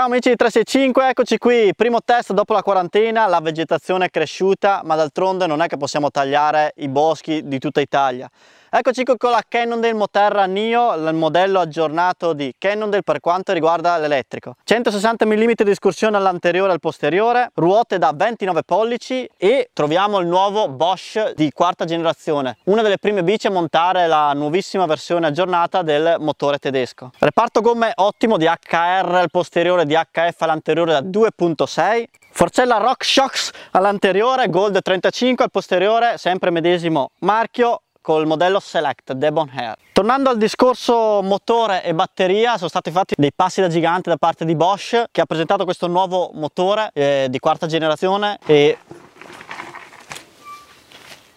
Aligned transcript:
Ciao 0.00 0.08
amici 0.08 0.30
di 0.30 0.36
365, 0.36 1.10
eccoci 1.10 1.36
qui, 1.36 1.74
primo 1.76 2.00
test 2.02 2.32
dopo 2.32 2.54
la 2.54 2.62
quarantena, 2.62 3.26
la 3.26 3.40
vegetazione 3.40 4.06
è 4.06 4.08
cresciuta, 4.08 4.80
ma 4.82 4.96
d'altronde 4.96 5.46
non 5.46 5.60
è 5.60 5.66
che 5.66 5.76
possiamo 5.76 6.10
tagliare 6.10 6.72
i 6.76 6.88
boschi 6.88 7.46
di 7.46 7.58
tutta 7.58 7.82
Italia. 7.82 8.26
Eccoci 8.72 9.02
qui 9.02 9.16
con 9.16 9.32
la 9.32 9.42
Cannondale 9.48 9.92
Moterra 9.94 10.44
Nio, 10.44 10.94
il 10.94 11.12
modello 11.12 11.58
aggiornato 11.58 12.32
di 12.32 12.54
Cannondale 12.56 13.02
per 13.02 13.18
quanto 13.18 13.52
riguarda 13.52 13.98
l'elettrico. 13.98 14.54
160 14.62 15.26
mm 15.26 15.50
di 15.56 15.70
escursione 15.70 16.16
all'anteriore 16.16 16.68
e 16.68 16.72
al 16.74 16.78
posteriore, 16.78 17.50
ruote 17.54 17.98
da 17.98 18.12
29 18.14 18.62
pollici 18.62 19.28
e 19.36 19.70
troviamo 19.72 20.20
il 20.20 20.28
nuovo 20.28 20.68
Bosch 20.68 21.32
di 21.34 21.50
quarta 21.50 21.84
generazione, 21.84 22.58
una 22.66 22.82
delle 22.82 22.98
prime 22.98 23.24
bici 23.24 23.48
a 23.48 23.50
montare 23.50 24.06
la 24.06 24.32
nuovissima 24.34 24.86
versione 24.86 25.26
aggiornata 25.26 25.82
del 25.82 26.18
motore 26.20 26.58
tedesco. 26.58 27.10
Reparto 27.18 27.62
gomme 27.62 27.90
ottimo 27.96 28.36
di 28.36 28.44
HR 28.44 29.16
al 29.16 29.30
posteriore, 29.32 29.84
di 29.84 29.94
HF 29.94 30.42
all'anteriore 30.42 30.92
da 30.92 31.00
2.6, 31.00 32.04
Forcella 32.30 32.76
RockShox 32.76 33.50
all'anteriore, 33.72 34.48
Gold 34.48 34.80
35 34.80 35.42
al 35.42 35.50
posteriore, 35.50 36.18
sempre 36.18 36.50
medesimo 36.50 37.10
marchio, 37.18 37.82
col 38.00 38.26
modello 38.26 38.60
Select 38.60 39.12
Devon 39.12 39.50
Hair. 39.54 39.76
Tornando 39.92 40.30
al 40.30 40.38
discorso 40.38 41.20
motore 41.22 41.82
e 41.84 41.94
batteria, 41.94 42.56
sono 42.56 42.68
stati 42.68 42.90
fatti 42.90 43.14
dei 43.16 43.32
passi 43.34 43.60
da 43.60 43.68
gigante 43.68 44.10
da 44.10 44.16
parte 44.16 44.44
di 44.44 44.54
Bosch 44.54 45.04
che 45.10 45.20
ha 45.20 45.26
presentato 45.26 45.64
questo 45.64 45.86
nuovo 45.86 46.30
motore 46.34 46.90
eh, 46.94 47.26
di 47.28 47.38
quarta 47.38 47.66
generazione 47.66 48.38
e... 48.46 48.78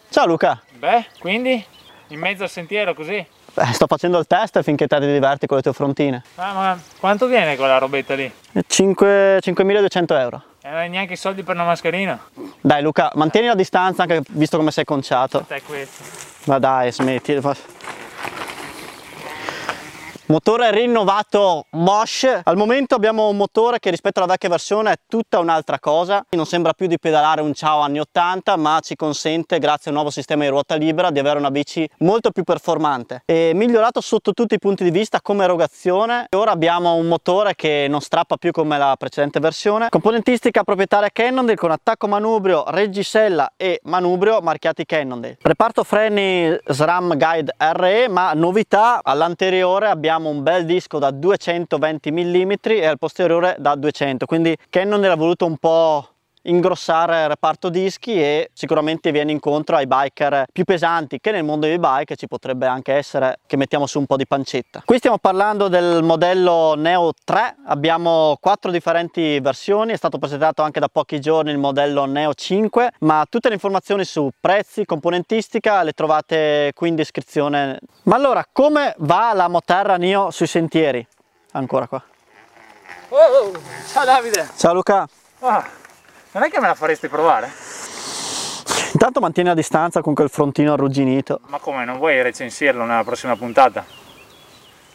Ciao 0.10 0.26
Luca! 0.26 0.62
Beh, 0.78 1.06
quindi 1.20 1.66
in 2.08 2.20
mezzo 2.20 2.44
al 2.44 2.50
sentiero 2.50 2.94
così? 2.94 3.26
Beh, 3.54 3.74
sto 3.74 3.86
facendo 3.88 4.18
il 4.18 4.26
test 4.26 4.62
finché 4.64 4.88
te 4.88 5.00
ti 5.00 5.06
diverti 5.06 5.46
con 5.46 5.58
le 5.58 5.64
tue 5.64 5.74
frontine. 5.74 6.24
Ah, 6.36 6.54
ma 6.54 6.82
quanto 7.00 7.28
viene 7.28 7.56
quella 7.56 7.78
robetta 7.78 8.16
lì? 8.16 8.32
5.200 8.54 10.20
euro. 10.20 10.44
E 10.62 10.70
non 10.70 10.78
hai 10.78 10.90
neanche 10.90 11.14
i 11.14 11.18
soldi 11.18 11.44
per 11.44 11.56
una 11.56 11.66
mascherina? 11.66 12.20
Dai 12.62 12.82
Luca, 12.82 13.12
mantieni 13.16 13.48
la 13.48 13.56
distanza 13.56 14.04
anche 14.04 14.22
visto 14.30 14.58
come 14.58 14.72
sei 14.72 14.86
conciato. 14.86 15.44
Te 15.48 15.62
questo. 15.62 16.33
Ma 16.46 16.60
dai, 16.60 16.92
smetti. 16.92 17.40
Motore 20.28 20.72
rinnovato 20.72 21.66
Bosch. 21.70 22.40
Al 22.44 22.56
momento 22.56 22.96
abbiamo 22.96 23.28
un 23.28 23.36
motore 23.36 23.80
che 23.80 23.90
rispetto 23.90 24.20
alla 24.20 24.32
vecchia 24.32 24.48
versione 24.48 24.94
è 24.94 24.96
tutta 25.06 25.40
un'altra 25.40 25.80
cosa. 25.80 26.26
Non 26.30 26.46
sembra 26.46 26.72
più 26.72 26.88
di 26.88 26.98
pedalare 26.98 27.42
un 27.42 27.54
ciao 27.54 27.82
anni 27.82 28.00
80, 28.00 28.56
ma 28.56 28.80
ci 28.82 28.96
consente, 28.96 29.60
grazie 29.60 29.88
a 29.88 29.90
un 29.90 29.96
nuovo 29.96 30.10
sistema 30.10 30.44
di 30.44 30.50
ruota 30.50 30.76
libera, 30.76 31.12
di 31.12 31.20
avere 31.20 31.40
una 31.40 31.52
bici 31.52 31.88
molto 32.00 32.32
più 32.32 32.44
performante. 32.44 33.24
E 33.26 33.52
migliorato 33.54 34.00
sotto 34.00 34.32
tutti 34.32 34.56
i 34.56 34.60
punti 34.60 34.86
di 34.86 34.92
vista 34.92 35.20
come 35.22 35.44
erogazione. 35.44 36.28
Ora 36.38 36.52
abbiamo 36.52 36.94
un 36.94 37.08
motore 37.08 37.54
che 37.54 37.88
non 37.90 38.00
strappa 38.00 38.38
più 38.38 38.52
come 38.52 38.78
la 38.78 38.96
precedente 38.98 39.42
versione. 39.42 39.90
Componentistica 39.90 40.64
proprietaria 40.64 41.10
Cannondale 41.12 41.58
con 41.58 41.72
attacco 41.72 42.08
manubrio, 42.08 42.64
reggisella 42.68 43.52
e 43.58 43.82
manubrio 43.84 44.40
marchiati 44.40 44.86
Cannondale. 44.86 45.38
Reparto 45.42 45.84
freni 45.84 46.58
SRAM 46.66 47.18
Guide 47.18 47.54
RE, 47.58 48.08
ma 48.08 48.32
novità 48.32 49.02
all'anteriore 49.04 49.90
abbiamo 49.90 50.12
abbiamo 50.14 50.30
un 50.30 50.44
bel 50.44 50.66
disco 50.66 51.00
da 51.00 51.10
220 51.10 52.12
mm 52.12 52.52
e 52.66 52.86
al 52.86 53.00
posteriore 53.00 53.56
da 53.58 53.76
200 53.76 54.26
quindi 54.28 54.56
Canon 54.70 55.04
era 55.04 55.16
voluto 55.16 55.46
un 55.46 55.58
po' 55.58 56.13
ingrossare 56.44 57.24
il 57.24 57.28
reparto 57.30 57.70
dischi 57.70 58.14
e 58.22 58.50
sicuramente 58.54 59.12
viene 59.12 59.32
incontro 59.32 59.76
ai 59.76 59.88
biker 59.88 60.46
più 60.52 60.64
pesanti 60.64 61.20
che 61.20 61.32
nel 61.32 61.44
mondo 61.44 61.68
dei 61.68 61.80
bike 61.80 62.16
ci 62.16 62.28
potrebbe 62.28 62.66
anche 62.66 62.94
essere 62.94 63.40
che 63.46 63.58
mettiamo 63.58 63.86
su 63.86 64.00
un 64.00 64.06
po' 64.06 64.18
di 64.18 64.26
pancetta. 64.26 64.82
Qui 64.86 64.98
stiamo 64.98 65.18
parlando 65.18 65.68
del 65.68 66.04
modello 66.04 66.76
Neo 66.76 67.12
3, 67.24 67.58
abbiamo 67.68 68.38
quattro 68.40 68.72
differenti 68.72 69.40
versioni, 69.40 69.94
è 69.94 69.98
stato 69.98 70.18
presentato 70.18 70.62
anche 70.62 70.80
da 70.80 70.88
pochi 70.88 71.20
giorni 71.20 71.52
il 71.52 71.58
modello 71.58 72.06
Neo 72.06 72.34
5, 72.34 72.92
ma 73.00 73.26
tutte 73.30 73.48
le 73.48 73.56
informazioni 73.56 74.04
su 74.06 74.30
prezzi, 74.40 74.86
componentistica 74.86 75.84
le 75.84 75.94
trovate 75.94 76.72
qui 76.76 76.90
in 76.90 76.96
descrizione. 76.96 77.80
Ma 78.04 78.16
allora, 78.16 78.46
come 78.52 78.94
va 79.00 79.34
la 79.34 79.48
Moterra 79.48 79.98
Neo 79.98 80.32
sui 80.32 80.48
sentieri? 80.48 81.06
Ancora 81.52 81.88
qua. 81.88 82.04
Oh, 83.10 83.18
oh. 83.18 83.52
ciao 83.88 84.06
Davide! 84.06 84.50
Ciao 84.56 84.74
Luca! 84.74 85.08
Oh. 85.40 85.82
Non 86.34 86.42
è 86.42 86.50
che 86.50 86.60
me 86.60 86.66
la 86.66 86.74
faresti 86.74 87.08
provare? 87.08 87.52
Intanto 88.94 89.20
mantieni 89.20 89.50
la 89.50 89.56
distanza 89.56 90.02
con 90.02 90.16
quel 90.16 90.30
frontino 90.30 90.74
arrugginito. 90.74 91.42
Ma 91.46 91.60
come, 91.60 91.86
non 91.86 91.98
vuoi 91.98 92.20
recensirlo 92.24 92.86
nella 92.86 93.04
prossima 93.04 93.36
puntata? 93.36 93.86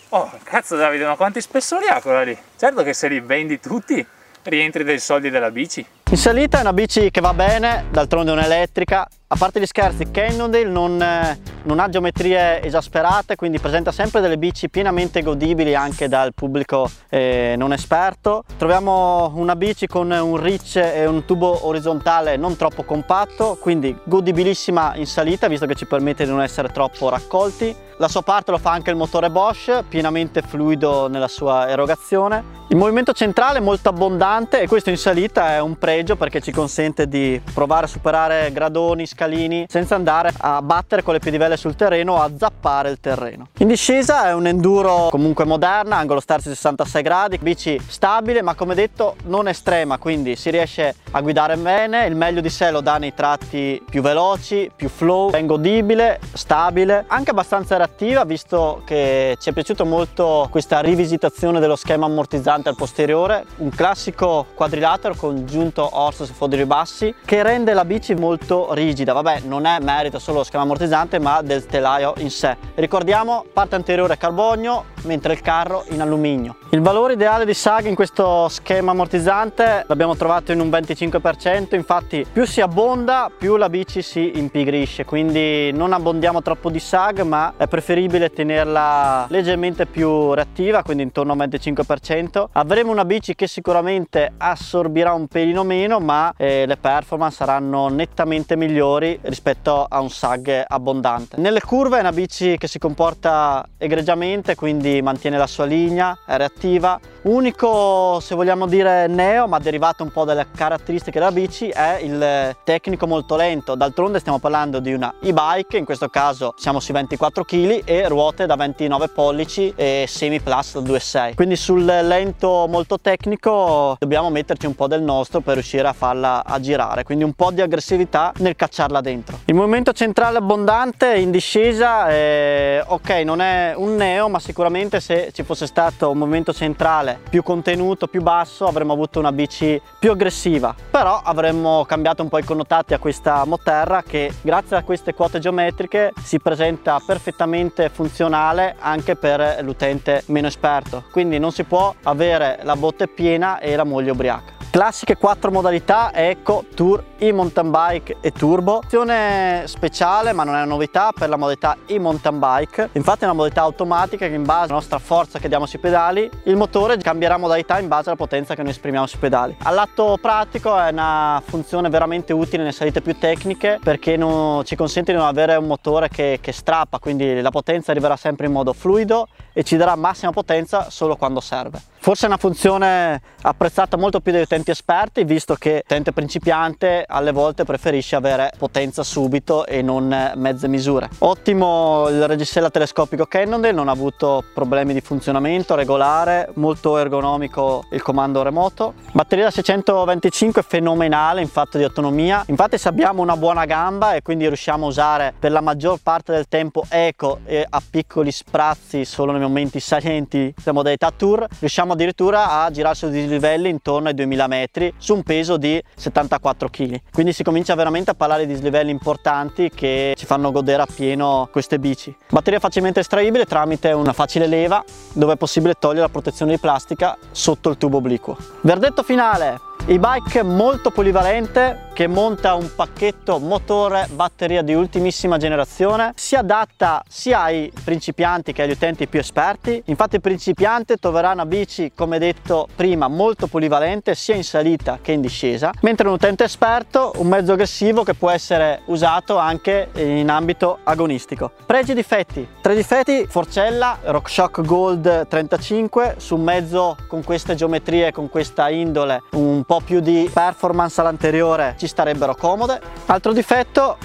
Oh, 0.08 0.30
cazzo 0.42 0.74
Davide, 0.74 1.06
ma 1.06 1.14
quanti 1.14 1.40
spessori 1.40 1.86
ha 1.86 2.00
quella 2.00 2.22
lì? 2.22 2.36
Certo 2.56 2.82
che 2.82 2.92
se 2.92 3.06
li 3.06 3.20
vendi 3.20 3.60
tutti, 3.60 4.04
rientri 4.42 4.82
dei 4.82 4.98
soldi 4.98 5.30
della 5.30 5.52
bici. 5.52 5.86
In 6.10 6.16
salita 6.16 6.58
è 6.58 6.62
una 6.62 6.72
bici 6.72 7.10
che 7.12 7.20
va 7.20 7.32
bene, 7.34 7.86
d'altronde 7.90 8.32
è 8.32 8.34
un'elettrica, 8.34 9.06
a 9.30 9.36
parte 9.36 9.60
gli 9.60 9.66
scherzi, 9.66 10.10
Cannondale 10.10 10.64
non, 10.64 11.02
eh, 11.02 11.38
non, 11.64 11.80
ha 11.80 11.88
geometrie 11.90 12.62
esasperate, 12.62 13.36
quindi 13.36 13.58
presenta 13.58 13.92
sempre 13.92 14.22
delle 14.22 14.38
bici 14.38 14.70
pienamente 14.70 15.20
godibili 15.22 15.74
anche 15.74 16.08
dal 16.08 16.32
pubblico 16.32 16.90
eh, 17.10 17.54
non 17.58 17.74
esperto. 17.74 18.44
Troviamo 18.56 19.30
una 19.34 19.54
bici 19.54 19.86
con 19.86 20.10
un 20.10 20.36
reach 20.38 20.76
e 20.76 21.04
un 21.04 21.26
tubo 21.26 21.66
orizzontale 21.66 22.36
non 22.36 22.56
troppo 22.56 22.84
compatto, 22.84 23.58
quindi 23.60 23.94
godibilissima 24.02 24.94
in 24.94 25.06
salita, 25.06 25.46
visto 25.46 25.66
che 25.66 25.74
ci 25.74 25.84
permette 25.84 26.24
di 26.24 26.30
non 26.30 26.40
essere 26.40 26.68
troppo 26.68 27.10
raccolti. 27.10 27.76
La 28.00 28.08
sua 28.08 28.22
parte 28.22 28.52
lo 28.52 28.58
fa 28.58 28.70
anche 28.70 28.90
il 28.90 28.96
motore 28.96 29.28
Bosch, 29.28 29.82
pienamente 29.88 30.40
fluido 30.40 31.08
nella 31.08 31.26
sua 31.26 31.68
erogazione. 31.68 32.56
Il 32.68 32.76
movimento 32.76 33.12
centrale 33.12 33.58
è 33.58 33.60
molto 33.60 33.88
abbondante 33.88 34.60
e 34.60 34.68
questo 34.68 34.90
in 34.90 34.98
salita 34.98 35.54
è 35.54 35.60
un 35.60 35.76
pregio 35.78 36.14
perché 36.14 36.40
ci 36.40 36.52
consente 36.52 37.08
di 37.08 37.40
provare 37.52 37.86
a 37.86 37.88
superare 37.88 38.52
gradoni, 38.52 39.04
scalini 39.18 39.66
senza 39.68 39.96
andare 39.96 40.30
a 40.38 40.62
battere 40.62 41.02
con 41.02 41.12
le 41.12 41.18
piedivelle 41.18 41.56
sul 41.56 41.74
terreno 41.74 42.12
o 42.12 42.22
a 42.22 42.30
zappare 42.38 42.90
il 42.90 43.00
terreno. 43.00 43.48
In 43.58 43.66
discesa 43.66 44.28
è 44.28 44.32
un 44.32 44.46
enduro 44.46 45.08
comunque 45.10 45.44
moderna, 45.44 45.96
angolo 45.96 46.20
sterzo 46.20 46.48
66 46.50 47.02
gradi, 47.02 47.38
bici 47.38 47.80
stabile 47.84 48.42
ma 48.42 48.54
come 48.54 48.76
detto 48.76 49.16
non 49.24 49.48
estrema, 49.48 49.98
quindi 49.98 50.36
si 50.36 50.50
riesce 50.50 50.94
a 51.10 51.20
guidare 51.20 51.56
bene, 51.56 52.06
il 52.06 52.14
meglio 52.14 52.40
di 52.40 52.50
sé 52.50 52.70
lo 52.70 52.80
dà 52.80 52.98
nei 52.98 53.12
tratti 53.12 53.82
più 53.90 54.02
veloci, 54.02 54.70
più 54.74 54.88
flow, 54.88 55.30
ben 55.30 55.46
godibile, 55.46 56.20
stabile, 56.32 57.04
anche 57.08 57.30
abbastanza 57.30 57.76
reattiva 57.76 58.24
visto 58.24 58.82
che 58.86 59.36
ci 59.40 59.50
è 59.50 59.52
piaciuto 59.52 59.84
molto 59.84 60.46
questa 60.50 60.78
rivisitazione 60.80 61.58
dello 61.58 61.76
schema 61.76 62.06
ammortizzante 62.06 62.68
al 62.68 62.76
posteriore, 62.76 63.44
un 63.56 63.70
classico 63.70 64.46
quadrilatero 64.54 65.14
con 65.14 65.44
giunto 65.44 65.88
orso 65.98 66.24
su 66.24 66.32
foderi 66.32 66.66
bassi 66.66 67.12
che 67.24 67.42
rende 67.42 67.72
la 67.72 67.84
bici 67.84 68.14
molto 68.14 68.72
rigida 68.74 69.07
guida 69.08 69.12
vabbè 69.12 69.40
non 69.46 69.64
è 69.64 69.78
merito 69.80 70.18
solo 70.18 70.38
lo 70.38 70.44
schema 70.44 70.64
ammortizzante 70.64 71.18
ma 71.18 71.40
del 71.42 71.66
telaio 71.66 72.14
in 72.18 72.30
sé. 72.30 72.56
Ricordiamo 72.74 73.44
parte 73.52 73.74
anteriore 73.74 74.16
carbonio 74.16 74.96
mentre 75.04 75.32
il 75.32 75.40
carro 75.40 75.84
in 75.88 76.00
alluminio 76.00 76.56
il 76.70 76.80
valore 76.80 77.14
ideale 77.14 77.44
di 77.44 77.54
SAG 77.54 77.86
in 77.86 77.94
questo 77.94 78.48
schema 78.48 78.90
ammortizzante 78.90 79.84
l'abbiamo 79.86 80.16
trovato 80.16 80.52
in 80.52 80.60
un 80.60 80.68
25% 80.68 81.74
infatti 81.74 82.26
più 82.30 82.44
si 82.44 82.60
abbonda 82.60 83.30
più 83.36 83.56
la 83.56 83.68
bici 83.68 84.02
si 84.02 84.38
impigrisce 84.38 85.04
quindi 85.04 85.72
non 85.72 85.92
abbondiamo 85.92 86.42
troppo 86.42 86.70
di 86.70 86.78
SAG 86.78 87.20
ma 87.20 87.54
è 87.56 87.66
preferibile 87.66 88.30
tenerla 88.30 89.26
leggermente 89.28 89.86
più 89.86 90.32
reattiva 90.34 90.82
quindi 90.82 91.04
intorno 91.04 91.32
al 91.32 91.38
25% 91.38 92.46
avremo 92.52 92.90
una 92.90 93.04
bici 93.04 93.34
che 93.34 93.46
sicuramente 93.46 94.32
assorbirà 94.36 95.12
un 95.12 95.26
pelino 95.26 95.64
meno 95.64 95.98
ma 96.00 96.32
eh, 96.36 96.66
le 96.66 96.76
performance 96.76 97.36
saranno 97.36 97.88
nettamente 97.88 98.56
migliori 98.56 99.18
rispetto 99.22 99.86
a 99.88 100.00
un 100.00 100.10
sag 100.10 100.64
abbondante. 100.66 101.36
Nelle 101.40 101.60
curve 101.60 101.98
è 101.98 102.00
una 102.00 102.12
bici 102.12 102.56
che 102.58 102.66
si 102.66 102.78
comporta 102.78 103.66
egregiamente, 103.78 104.54
quindi 104.54 104.87
mantiene 105.02 105.38
la 105.38 105.46
sua 105.46 105.64
linea, 105.64 106.18
è 106.26 106.36
reattiva. 106.36 106.98
Unico, 107.22 108.18
se 108.20 108.34
vogliamo 108.34 108.66
dire 108.66 109.06
neo, 109.06 109.46
ma 109.46 109.58
derivato 109.58 110.02
un 110.02 110.10
po' 110.10 110.24
dalle 110.24 110.46
caratteristiche 110.54 111.18
della 111.18 111.30
bici, 111.30 111.68
è 111.68 112.00
il 112.02 112.56
tecnico 112.64 113.06
molto 113.06 113.36
lento. 113.36 113.74
D'altronde 113.74 114.18
stiamo 114.18 114.38
parlando 114.38 114.80
di 114.80 114.92
una 114.92 115.14
e-bike, 115.20 115.76
in 115.76 115.84
questo 115.84 116.08
caso 116.08 116.54
siamo 116.56 116.80
sui 116.80 116.94
24 116.94 117.44
kg 117.44 117.82
e 117.84 118.08
ruote 118.08 118.46
da 118.46 118.56
29 118.56 119.08
pollici 119.08 119.72
e 119.76 120.06
semi 120.08 120.40
plus 120.40 120.78
da 120.78 120.92
2.6. 120.92 121.34
Quindi 121.34 121.56
sul 121.56 121.84
lento 121.84 122.66
molto 122.68 122.98
tecnico 122.98 123.96
dobbiamo 123.98 124.30
metterci 124.30 124.66
un 124.66 124.74
po' 124.74 124.86
del 124.86 125.02
nostro 125.02 125.40
per 125.40 125.54
riuscire 125.54 125.86
a 125.86 125.92
farla 125.92 126.44
a 126.44 126.58
girare, 126.60 127.02
quindi 127.04 127.24
un 127.24 127.34
po' 127.34 127.50
di 127.50 127.60
aggressività 127.60 128.32
nel 128.38 128.56
cacciare 128.56 128.86
portarla 128.88 129.00
dentro. 129.00 129.38
Il 129.44 129.54
movimento 129.54 129.92
centrale 129.92 130.38
abbondante 130.38 131.14
in 131.16 131.30
discesa, 131.30 132.10
eh, 132.10 132.82
ok 132.84 133.10
non 133.24 133.40
è 133.40 133.74
un 133.76 133.94
neo 133.94 134.28
ma 134.28 134.40
sicuramente 134.40 134.77
probabilmente 134.78 135.00
se 135.00 135.30
ci 135.32 135.42
fosse 135.42 135.66
stato 135.66 136.10
un 136.10 136.18
movimento 136.18 136.52
centrale 136.52 137.18
più 137.28 137.42
contenuto, 137.42 138.06
più 138.06 138.22
basso, 138.22 138.66
avremmo 138.66 138.92
avuto 138.92 139.18
una 139.18 139.32
bici 139.32 139.80
più 139.98 140.12
aggressiva. 140.12 140.74
Però 140.90 141.20
avremmo 141.22 141.84
cambiato 141.84 142.22
un 142.22 142.28
po' 142.28 142.38
i 142.38 142.44
connotati 142.44 142.94
a 142.94 142.98
questa 142.98 143.44
Moterra 143.44 144.02
che 144.02 144.32
grazie 144.40 144.76
a 144.76 144.82
queste 144.84 145.14
quote 145.14 145.40
geometriche 145.40 146.12
si 146.22 146.38
presenta 146.38 147.00
perfettamente 147.04 147.88
funzionale 147.88 148.76
anche 148.78 149.16
per 149.16 149.58
l'utente 149.62 150.22
meno 150.26 150.46
esperto. 150.46 151.04
Quindi 151.10 151.38
non 151.38 151.50
si 151.50 151.64
può 151.64 151.94
avere 152.04 152.60
la 152.62 152.76
botte 152.76 153.08
piena 153.08 153.58
e 153.58 153.74
la 153.74 153.84
moglie 153.84 154.12
ubriaca. 154.12 154.57
Classiche 154.70 155.16
quattro 155.16 155.50
modalità 155.50 156.12
Eco, 156.12 156.66
Tour, 156.74 157.02
e-mountain 157.16 157.70
bike 157.70 158.18
e 158.20 158.30
turbo. 158.32 158.76
Opzione 158.76 159.62
speciale 159.66 160.32
ma 160.34 160.44
non 160.44 160.54
è 160.54 160.58
una 160.58 160.66
novità 160.66 161.10
per 161.12 161.30
la 161.30 161.36
modalità 161.36 161.78
e-mountain 161.86 162.38
bike. 162.38 162.90
Infatti 162.92 163.22
è 163.22 163.24
una 163.24 163.32
modalità 163.32 163.62
automatica 163.62 164.28
che 164.28 164.34
in 164.34 164.44
base 164.44 164.64
alla 164.64 164.74
nostra 164.74 164.98
forza 164.98 165.38
che 165.38 165.48
diamo 165.48 165.64
sui 165.64 165.78
pedali 165.78 166.30
il 166.44 166.56
motore 166.56 166.98
cambierà 166.98 167.38
modalità 167.38 167.78
in 167.78 167.88
base 167.88 168.10
alla 168.10 168.18
potenza 168.18 168.54
che 168.54 168.62
noi 168.62 168.72
esprimiamo 168.72 169.06
sui 169.06 169.18
pedali. 169.18 169.56
All'atto 169.62 170.18
pratico 170.20 170.78
è 170.78 170.90
una 170.90 171.42
funzione 171.44 171.88
veramente 171.88 172.34
utile 172.34 172.58
nelle 172.58 172.72
salite 172.72 173.00
più 173.00 173.18
tecniche 173.18 173.80
perché 173.82 174.18
non, 174.18 174.64
ci 174.66 174.76
consente 174.76 175.12
di 175.12 175.18
non 175.18 175.26
avere 175.26 175.56
un 175.56 175.66
motore 175.66 176.10
che, 176.10 176.38
che 176.42 176.52
strappa 176.52 176.98
quindi 176.98 177.40
la 177.40 177.50
potenza 177.50 177.90
arriverà 177.90 178.16
sempre 178.16 178.46
in 178.46 178.52
modo 178.52 178.74
fluido 178.74 179.28
e 179.54 179.64
ci 179.64 179.78
darà 179.78 179.96
massima 179.96 180.30
potenza 180.30 180.90
solo 180.90 181.16
quando 181.16 181.40
serve. 181.40 181.80
Forse 182.00 182.24
è 182.24 182.28
una 182.28 182.36
funzione 182.36 183.20
apprezzata 183.42 183.96
molto 183.96 184.20
più 184.20 184.32
dagli 184.32 184.42
utenti 184.42 184.70
esperti 184.70 185.24
visto 185.24 185.54
che 185.54 185.82
l'utente 185.82 186.12
principiante 186.12 187.04
alle 187.06 187.32
volte 187.32 187.64
preferisce 187.64 188.16
avere 188.16 188.52
potenza 188.56 189.02
subito 189.02 189.66
e 189.66 189.82
non 189.82 190.32
mezze 190.36 190.68
misure. 190.68 191.08
Ottimo 191.18 192.08
il 192.08 192.26
reggisella 192.26 192.70
telescopico 192.70 193.26
Cannondale, 193.26 193.72
non 193.72 193.88
ha 193.88 193.92
avuto 193.92 194.44
problemi 194.54 194.92
di 194.92 195.00
funzionamento 195.00 195.74
regolare, 195.74 196.50
molto 196.54 196.96
ergonomico 196.98 197.84
il 197.90 198.02
comando 198.02 198.42
remoto. 198.42 198.94
Batteria 199.12 199.44
da 199.44 199.50
625 199.50 200.62
fenomenale 200.62 201.40
in 201.40 201.48
fatto 201.48 201.78
di 201.78 201.84
autonomia, 201.84 202.42
infatti 202.46 202.78
se 202.78 202.88
abbiamo 202.88 203.22
una 203.22 203.36
buona 203.36 203.64
gamba 203.64 204.14
e 204.14 204.22
quindi 204.22 204.46
riusciamo 204.46 204.86
a 204.86 204.88
usare 204.88 205.34
per 205.38 205.52
la 205.52 205.60
maggior 205.60 205.98
parte 206.02 206.32
del 206.32 206.48
tempo 206.48 206.84
eco 206.88 207.40
e 207.44 207.66
a 207.68 207.82
piccoli 207.88 208.30
sprazzi 208.30 209.04
solo 209.04 209.32
nei 209.32 209.40
momenti 209.40 209.80
salienti 209.80 210.54
la 210.64 210.72
modalità 210.72 211.12
tour, 211.14 211.46
riusciamo 211.58 211.87
addirittura 211.92 212.62
a 212.62 212.70
girare 212.70 212.94
su 212.94 213.08
dislivelli 213.08 213.68
intorno 213.68 214.08
ai 214.08 214.14
2000 214.14 214.46
metri 214.46 214.92
su 214.96 215.14
un 215.14 215.22
peso 215.22 215.56
di 215.56 215.82
74 215.96 216.68
kg. 216.68 217.00
Quindi 217.12 217.32
si 217.32 217.42
comincia 217.42 217.74
veramente 217.74 218.10
a 218.10 218.14
parlare 218.14 218.46
di 218.46 218.52
dislivelli 218.52 218.90
importanti 218.90 219.70
che 219.74 220.14
ci 220.16 220.26
fanno 220.26 220.50
godere 220.50 220.82
appieno 220.82 221.48
queste 221.50 221.78
bici. 221.78 222.14
Batteria 222.30 222.60
facilmente 222.60 223.00
estraibile 223.00 223.44
tramite 223.44 223.92
una 223.92 224.12
facile 224.12 224.46
leva 224.46 224.82
dove 225.12 225.34
è 225.34 225.36
possibile 225.36 225.74
togliere 225.78 226.02
la 226.02 226.08
protezione 226.08 226.52
di 226.52 226.58
plastica 226.58 227.16
sotto 227.30 227.70
il 227.70 227.76
tubo 227.76 227.98
obliquo. 227.98 228.36
Verdetto 228.62 229.02
finale, 229.02 229.67
e-bike 229.90 230.42
molto 230.42 230.90
polivalente 230.90 231.86
che 231.94 232.06
monta 232.06 232.54
un 232.54 232.70
pacchetto 232.76 233.38
motore 233.38 234.06
batteria 234.12 234.60
di 234.60 234.74
ultimissima 234.74 235.38
generazione. 235.38 236.12
Si 236.14 236.36
adatta 236.36 237.02
sia 237.08 237.40
ai 237.40 237.72
principianti 237.82 238.52
che 238.52 238.62
agli 238.62 238.72
utenti 238.72 239.08
più 239.08 239.18
esperti. 239.18 239.82
Infatti 239.86 240.16
il 240.16 240.20
principiante 240.20 240.98
troverà 240.98 241.32
una 241.32 241.46
bici 241.46 241.90
come 241.96 242.18
detto 242.18 242.68
prima 242.76 243.08
molto 243.08 243.46
polivalente 243.46 244.14
sia 244.14 244.34
in 244.34 244.44
salita 244.44 244.98
che 245.00 245.12
in 245.12 245.22
discesa. 245.22 245.72
Mentre 245.80 246.06
un 246.06 246.12
utente 246.12 246.44
esperto 246.44 247.14
un 247.16 247.26
mezzo 247.26 247.54
aggressivo 247.54 248.04
che 248.04 248.12
può 248.12 248.28
essere 248.28 248.82
usato 248.84 249.38
anche 249.38 249.88
in 249.94 250.28
ambito 250.28 250.80
agonistico. 250.84 251.50
Pregi 251.64 251.92
e 251.92 251.94
difetti. 251.94 252.46
Tre 252.60 252.74
difetti 252.76 253.26
forcella 253.26 253.98
RockShox 254.02 254.60
Gold 254.60 255.26
35 255.26 256.16
su 256.18 256.36
un 256.36 256.42
mezzo 256.42 256.94
con 257.08 257.24
queste 257.24 257.54
geometrie 257.54 258.12
con 258.12 258.28
questa 258.28 258.68
indole 258.68 259.22
un 259.32 259.64
po' 259.64 259.77
più 259.80 260.00
di 260.00 260.30
performance 260.32 261.00
all'anteriore 261.00 261.74
ci 261.78 261.86
starebbero 261.86 262.34
comode. 262.34 262.80
Altro 263.06 263.32
difetto, 263.32 263.96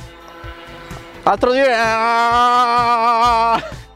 altro 1.24 1.52
di... 1.52 1.60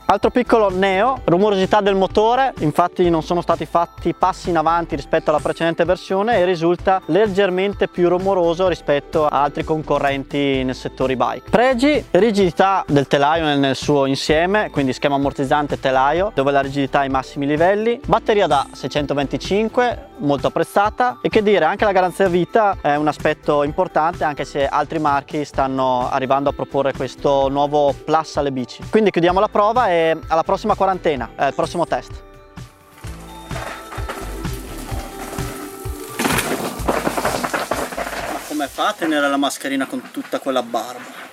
Altro 0.09 0.29
piccolo 0.29 0.69
neo, 0.69 1.19
rumorosità 1.25 1.81
del 1.81 1.95
motore, 1.95 2.53
infatti 2.59 3.09
non 3.09 3.23
sono 3.23 3.41
stati 3.41 3.65
fatti 3.65 4.13
passi 4.13 4.49
in 4.49 4.55
avanti 4.55 4.95
rispetto 4.95 5.31
alla 5.31 5.41
precedente 5.41 5.83
versione 5.83 6.37
e 6.37 6.45
risulta 6.45 7.01
leggermente 7.07 7.89
più 7.89 8.07
rumoroso 8.07 8.69
rispetto 8.69 9.27
a 9.27 9.43
altri 9.43 9.65
concorrenti 9.65 10.63
nel 10.63 10.75
settore 10.75 11.17
bike. 11.17 11.49
Pregi, 11.49 12.01
rigidità 12.11 12.85
del 12.87 13.05
telaio 13.07 13.53
nel 13.57 13.75
suo 13.75 14.05
insieme, 14.05 14.69
quindi 14.71 14.93
schema 14.93 15.15
ammortizzante 15.15 15.77
telaio, 15.77 16.31
dove 16.33 16.53
la 16.53 16.61
rigidità 16.61 16.99
è 16.99 17.01
ai 17.01 17.09
massimi 17.09 17.45
livelli, 17.45 17.99
batteria 18.07 18.47
da 18.47 18.65
625, 18.71 20.07
molto 20.19 20.47
apprezzata 20.47 21.19
e 21.21 21.29
che 21.29 21.43
dire 21.43 21.65
anche 21.65 21.85
la 21.85 21.91
garanzia 21.91 22.27
vita 22.27 22.77
è 22.81 22.95
un 22.95 23.07
aspetto 23.07 23.63
importante 23.63 24.23
anche 24.23 24.45
se 24.45 24.67
altri 24.67 24.99
marchi 24.99 25.45
stanno 25.45 26.09
arrivando 26.09 26.49
a 26.49 26.53
proporre 26.53 26.93
questo 26.93 27.49
nuovo 27.49 27.93
plus 27.93 28.37
alle 28.37 28.51
bici. 28.51 28.83
Quindi 28.89 29.11
chiudiamo 29.11 29.39
la 29.39 29.47
prova 29.47 29.89
e 29.89 30.17
alla 30.27 30.43
prossima 30.43 30.75
quarantena, 30.75 31.29
eh, 31.35 31.45
al 31.45 31.53
prossimo 31.53 31.85
test. 31.85 32.23
Ma 38.33 38.39
come 38.47 38.67
fa 38.67 38.87
a 38.89 38.93
tenere 38.93 39.27
la 39.27 39.37
mascherina 39.37 39.85
con 39.85 40.09
tutta 40.11 40.39
quella 40.39 40.63
barba? 40.63 41.25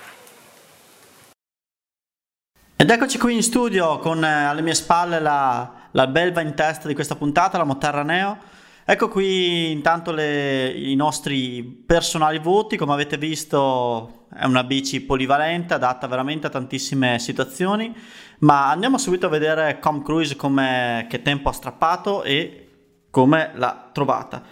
Ed 2.77 2.89
eccoci 2.89 3.17
qui 3.17 3.33
in 3.33 3.41
studio 3.41 3.99
con 3.99 4.23
eh, 4.23 4.27
alle 4.27 4.61
mie 4.61 4.75
spalle 4.75 5.19
la, 5.19 5.71
la 5.91 6.07
belva 6.07 6.41
in 6.41 6.53
testa 6.55 6.89
di 6.89 6.93
questa 6.93 7.15
puntata, 7.15 7.57
la 7.57 7.63
Moterra 7.63 8.03
Neo. 8.03 8.53
Ecco 8.87 9.09
qui 9.09 9.71
intanto 9.71 10.11
le, 10.11 10.69
i 10.69 10.93
nostri 10.93 11.63
personali 11.63 12.37
voti, 12.37 12.77
come 12.77 12.93
avete 12.93 13.17
visto 13.17 14.27
è 14.31 14.45
una 14.45 14.63
bici 14.63 15.01
polivalente, 15.01 15.73
adatta 15.73 16.05
veramente 16.05 16.45
a 16.45 16.51
tantissime 16.51 17.17
situazioni, 17.17 17.91
ma 18.39 18.69
andiamo 18.69 18.99
subito 18.99 19.25
a 19.25 19.29
vedere 19.29 19.79
Com 19.79 20.03
Cruise 20.03 20.35
come, 20.35 21.07
che 21.09 21.23
tempo 21.23 21.49
ha 21.49 21.53
strappato 21.53 22.21
e 22.21 22.67
come 23.09 23.53
l'ha 23.55 23.89
trovata. 23.91 24.43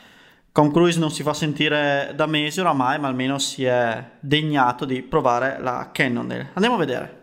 Com 0.52 0.72
Cruise 0.72 0.98
non 0.98 1.12
si 1.12 1.22
fa 1.22 1.36
sentire 1.36 2.14
da 2.16 2.26
mesi 2.26 2.60
oramai, 2.60 2.98
ma 2.98 3.10
almeno 3.10 3.38
si 3.38 3.66
è 3.66 4.04
degnato 4.20 4.86
di 4.86 5.04
provare 5.04 5.58
la 5.60 5.92
Cannondale. 5.92 6.50
Andiamo 6.54 6.78
a 6.78 6.80
vedere. 6.80 7.22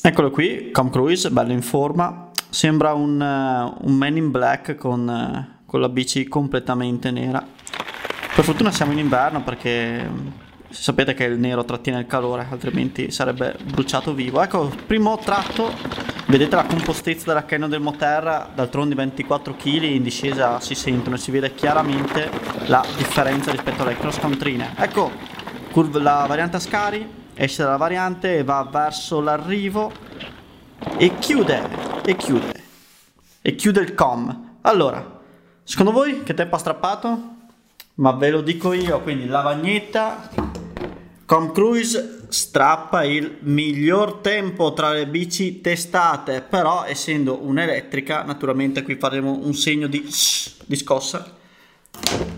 Eccolo 0.00 0.30
qui, 0.30 0.70
Com 0.70 0.90
Cruise, 0.90 1.28
bello 1.30 1.52
in 1.52 1.62
forma, 1.62 2.23
Sembra 2.54 2.92
un, 2.92 3.20
uh, 3.20 3.84
un 3.84 3.96
man 3.96 4.16
in 4.16 4.30
black 4.30 4.76
con, 4.76 5.08
uh, 5.08 5.64
con 5.66 5.80
la 5.80 5.88
bici 5.88 6.28
completamente 6.28 7.10
nera. 7.10 7.44
Per 8.32 8.44
fortuna 8.44 8.70
siamo 8.70 8.92
in 8.92 8.98
inverno 8.98 9.42
perché 9.42 10.08
mm, 10.08 10.26
sapete 10.68 11.14
che 11.14 11.24
il 11.24 11.36
nero 11.36 11.64
trattiene 11.64 11.98
il 11.98 12.06
calore, 12.06 12.46
altrimenti 12.48 13.10
sarebbe 13.10 13.56
bruciato 13.60 14.14
vivo. 14.14 14.40
Ecco, 14.40 14.70
primo 14.86 15.18
tratto, 15.18 15.72
vedete 16.26 16.54
la 16.54 16.64
compostezza 16.64 17.24
della 17.26 17.44
Canon 17.44 17.68
del 17.68 17.80
Moterra, 17.80 18.48
d'altronde 18.54 18.94
24 18.94 19.56
kg, 19.56 19.82
in 19.82 20.04
discesa 20.04 20.60
si 20.60 20.76
sentono 20.76 21.16
e 21.16 21.18
si 21.18 21.32
vede 21.32 21.56
chiaramente 21.56 22.30
la 22.66 22.84
differenza 22.96 23.50
rispetto 23.50 23.82
alle 23.82 23.96
cross 23.96 24.20
countryne. 24.20 24.74
Ecco, 24.76 25.10
la 25.94 26.24
variante 26.28 26.58
Ascari 26.58 27.04
esce 27.34 27.64
dalla 27.64 27.78
variante 27.78 28.38
e 28.38 28.44
va 28.44 28.64
verso 28.70 29.20
l'arrivo 29.20 29.90
e 30.98 31.18
chiude 31.18 31.93
e 32.04 32.16
chiude. 32.16 32.62
E 33.40 33.54
chiude 33.54 33.80
il 33.80 33.94
com. 33.94 34.58
Allora, 34.62 35.20
secondo 35.62 35.92
voi 35.92 36.22
che 36.22 36.34
tempo 36.34 36.56
ha 36.56 36.58
strappato? 36.58 37.32
Ma 37.94 38.12
ve 38.12 38.30
lo 38.30 38.40
dico 38.40 38.72
io, 38.72 39.00
quindi 39.00 39.26
lavagnetta, 39.26 40.30
Com 41.26 41.52
Cruise 41.52 42.26
strappa 42.28 43.02
il 43.04 43.38
miglior 43.40 44.18
tempo 44.18 44.74
tra 44.74 44.92
le 44.92 45.06
bici 45.06 45.62
testate, 45.62 46.42
però 46.42 46.84
essendo 46.84 47.38
un'elettrica, 47.42 48.24
naturalmente 48.24 48.82
qui 48.82 48.96
faremo 48.96 49.38
un 49.42 49.54
segno 49.54 49.86
di, 49.86 50.06
di 50.66 50.76
scossa 50.76 51.36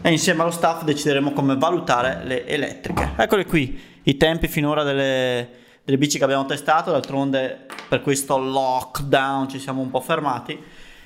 e 0.03 0.11
insieme 0.11 0.43
allo 0.43 0.53
staff 0.53 0.85
decideremo 0.85 1.33
come 1.33 1.57
valutare 1.57 2.21
le 2.25 2.47
elettriche. 2.47 3.15
Eccole 3.17 3.45
qui 3.45 3.81
i 4.05 4.17
tempi 4.17 4.47
finora 4.47 4.85
delle, 4.85 5.49
delle 5.87 5.99
bici 5.99 6.19
che 6.19 6.25
abbiamo 6.25 6.45
testato, 6.47 6.91
d'altronde 6.91 7.65
per 7.89 8.03
questo 8.03 8.37
lockdown 8.37 9.49
ci 9.49 9.61
siamo 9.61 9.81
un 9.81 9.89
po' 9.89 10.01
fermati 10.01 10.61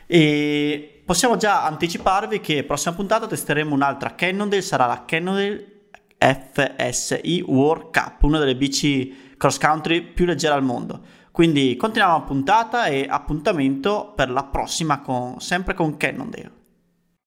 e 0.07 1.03
possiamo 1.05 1.37
già 1.37 1.67
anticiparvi 1.67 2.41
che 2.41 2.65
prossima 2.65 2.95
puntata 2.95 3.27
testeremo 3.27 3.75
un'altra 3.75 4.15
Cannondale, 4.15 4.63
sarà 4.63 4.87
la 4.87 5.05
Cannondale 5.05 5.83
FSI 6.17 7.45
World 7.47 7.91
Cup, 7.93 8.23
una 8.23 8.39
delle 8.39 8.57
bici 8.57 9.35
cross 9.37 9.59
country 9.59 10.01
più 10.01 10.25
leggere 10.25 10.55
al 10.55 10.65
mondo. 10.65 11.01
Quindi 11.31 11.77
continuiamo 11.77 12.17
la 12.17 12.25
puntata 12.25 12.87
e 12.87 13.07
appuntamento 13.07 14.15
per 14.17 14.31
la 14.31 14.45
prossima 14.45 15.01
con, 15.03 15.41
sempre 15.41 15.75
con 15.75 15.99
Cannondale. 15.99 16.60